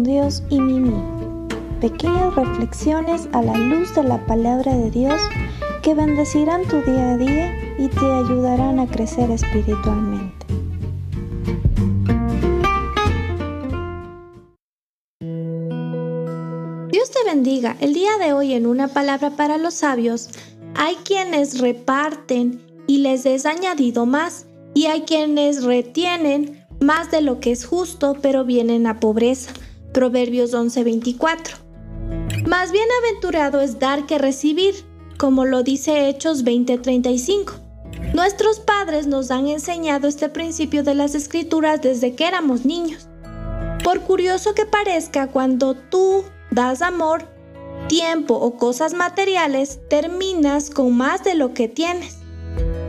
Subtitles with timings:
[0.00, 0.94] Dios y Mimi.
[1.80, 5.20] Pequeñas reflexiones a la luz de la palabra de Dios
[5.82, 10.46] que bendecirán tu día a día y te ayudarán a crecer espiritualmente.
[16.90, 17.76] Dios te bendiga.
[17.80, 20.30] El día de hoy en una palabra para los sabios
[20.74, 27.40] hay quienes reparten y les es añadido más y hay quienes retienen más de lo
[27.40, 29.52] que es justo, pero vienen a pobreza.
[29.92, 31.56] Proverbios 11:24.
[32.46, 34.74] Más bienaventurado es dar que recibir,
[35.18, 37.60] como lo dice Hechos 20:35.
[38.14, 43.08] Nuestros padres nos han enseñado este principio de las escrituras desde que éramos niños.
[43.84, 47.24] Por curioso que parezca, cuando tú das amor,
[47.88, 52.18] tiempo o cosas materiales, terminas con más de lo que tienes.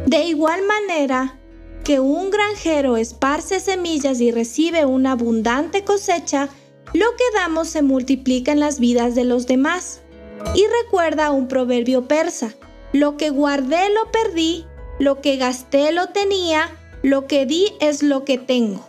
[0.06, 1.40] De igual manera,
[1.84, 6.50] que un granjero esparce semillas y recibe una abundante cosecha,
[6.94, 10.02] lo que damos se multiplica en las vidas de los demás.
[10.56, 12.54] Y recuerda un proverbio persa,
[12.92, 14.66] lo que guardé lo perdí,
[15.00, 16.70] lo que gasté lo tenía,
[17.02, 18.88] lo que di es lo que tengo.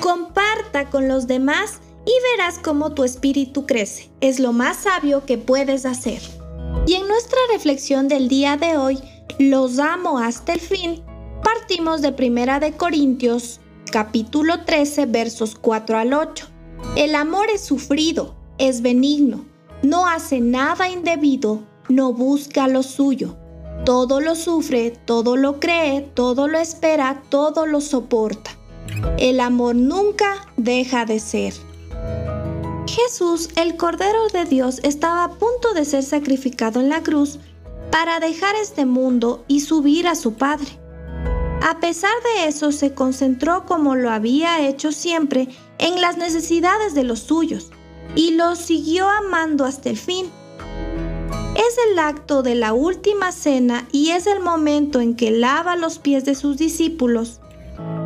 [0.00, 4.10] Comparta con los demás y verás cómo tu espíritu crece.
[4.20, 6.20] Es lo más sabio que puedes hacer.
[6.86, 8.98] Y en nuestra reflexión del día de hoy,
[9.38, 11.02] los amo hasta el fin,
[11.42, 16.51] Partimos de Primera de Corintios, capítulo 13, versos 4 al 8.
[16.96, 19.44] El amor es sufrido, es benigno,
[19.82, 23.36] no hace nada indebido, no busca lo suyo.
[23.84, 28.52] Todo lo sufre, todo lo cree, todo lo espera, todo lo soporta.
[29.18, 31.54] El amor nunca deja de ser.
[32.86, 37.38] Jesús, el Cordero de Dios, estaba a punto de ser sacrificado en la cruz
[37.90, 40.78] para dejar este mundo y subir a su Padre.
[41.62, 45.48] A pesar de eso, se concentró como lo había hecho siempre
[45.82, 47.70] en las necesidades de los suyos
[48.14, 50.30] y los siguió amando hasta el fin.
[51.56, 55.98] Es el acto de la última cena y es el momento en que lava los
[55.98, 57.40] pies de sus discípulos.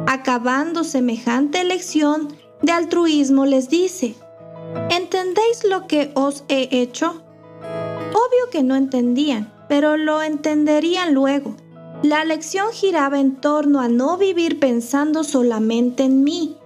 [0.06, 2.28] Acabando semejante lección
[2.62, 4.15] de altruismo les dice,
[4.91, 7.22] ¿entendéis lo que os he hecho?
[8.10, 11.54] Obvio que no entendían, pero lo entenderían luego.
[12.03, 16.56] La lección giraba en torno a no vivir pensando solamente en mí,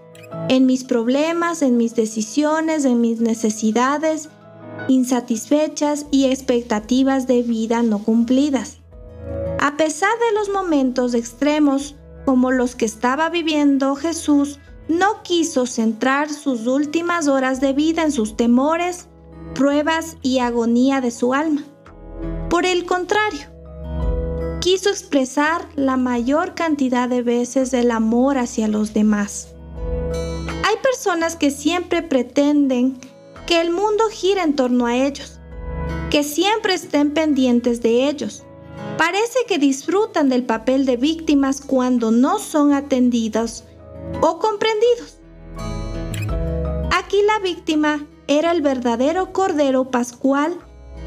[0.50, 4.30] en mis problemas, en mis decisiones, en mis necesidades
[4.88, 8.78] insatisfechas y expectativas de vida no cumplidas.
[9.60, 11.94] A pesar de los momentos extremos
[12.24, 18.10] como los que estaba viviendo Jesús, no quiso centrar sus últimas horas de vida en
[18.10, 19.06] sus temores,
[19.54, 21.62] pruebas y agonía de su alma.
[22.48, 23.46] Por el contrario,
[24.58, 29.54] quiso expresar la mayor cantidad de veces el amor hacia los demás.
[30.82, 32.98] Personas que siempre pretenden
[33.46, 35.38] que el mundo gire en torno a ellos,
[36.10, 38.44] que siempre estén pendientes de ellos.
[38.98, 43.64] Parece que disfrutan del papel de víctimas cuando no son atendidos
[44.20, 45.18] o comprendidos.
[46.92, 50.58] Aquí la víctima era el verdadero Cordero Pascual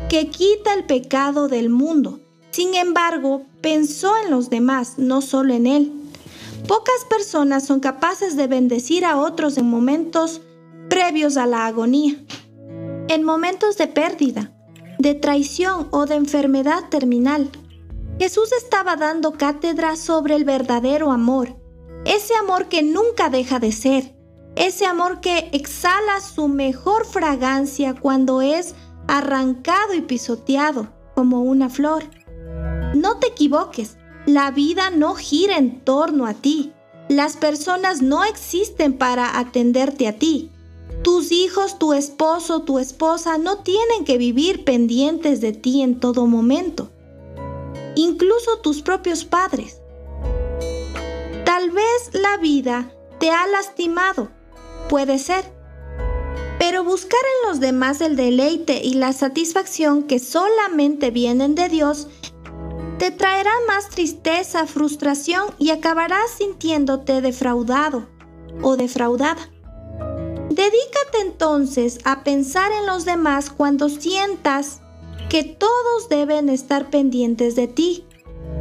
[0.09, 2.19] que quita el pecado del mundo
[2.53, 5.91] sin embargo, pensó en los demás, no solo en él.
[6.67, 10.41] Pocas personas son capaces de bendecir a otros en momentos
[10.89, 12.15] previos a la agonía.
[13.09, 14.53] En momentos de pérdida,
[14.97, 17.49] de traición o de enfermedad terminal.
[18.17, 21.57] Jesús estaba dando cátedra sobre el verdadero amor,
[22.05, 24.15] ese amor que nunca deja de ser,
[24.55, 28.75] ese amor que exhala su mejor fragancia cuando es
[29.07, 32.03] arrancado y pisoteado como una flor.
[32.95, 36.71] No te equivoques, la vida no gira en torno a ti.
[37.09, 40.49] Las personas no existen para atenderte a ti.
[41.03, 46.25] Tus hijos, tu esposo, tu esposa no tienen que vivir pendientes de ti en todo
[46.27, 46.89] momento.
[47.95, 49.81] Incluso tus propios padres.
[51.43, 54.31] Tal vez la vida te ha lastimado,
[54.87, 55.43] puede ser.
[56.57, 62.07] Pero buscar en los demás el deleite y la satisfacción que solamente vienen de Dios
[62.97, 68.07] te traerá más tristeza, frustración y acabarás sintiéndote defraudado
[68.61, 69.49] o defraudada.
[70.49, 74.81] Dedícate entonces a pensar en los demás cuando sientas
[75.29, 78.05] que todos deben estar pendientes de ti.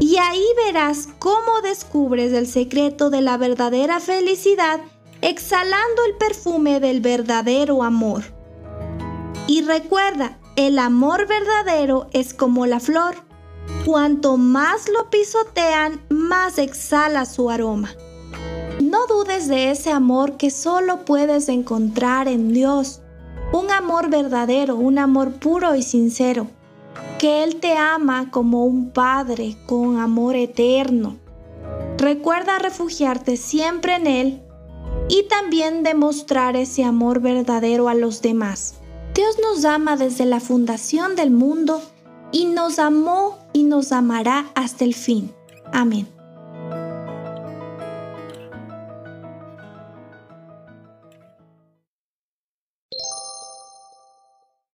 [0.01, 4.81] Y ahí verás cómo descubres el secreto de la verdadera felicidad
[5.21, 8.23] exhalando el perfume del verdadero amor.
[9.47, 13.17] Y recuerda, el amor verdadero es como la flor
[13.85, 17.91] Cuanto más lo pisotean, más exhala su aroma.
[18.81, 23.01] No dudes de ese amor que solo puedes encontrar en Dios.
[23.53, 26.47] Un amor verdadero, un amor puro y sincero.
[27.19, 31.17] Que Él te ama como un padre con amor eterno.
[31.99, 34.43] Recuerda refugiarte siempre en Él
[35.09, 38.77] y también demostrar ese amor verdadero a los demás.
[39.15, 41.83] Dios nos ama desde la fundación del mundo
[42.33, 45.33] y nos amó y nos amará hasta el fin.
[45.73, 46.09] Amén.